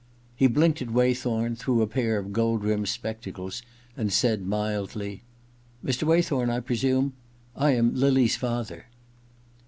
[0.35, 3.61] He blinked at Waythorn through a pair of gold rimmed spectacles
[3.95, 5.21] and said mildly:
[5.53, 6.07] * Mr.
[6.07, 7.13] Waythorn, I presume?
[7.55, 8.87] I am Lily's father.'